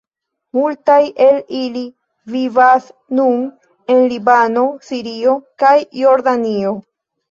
[0.57, 0.95] Multaj
[1.25, 1.83] el ili
[2.37, 2.89] vivas
[3.21, 3.47] nun
[3.99, 6.79] en Libano, Sirio kaj Jordanio.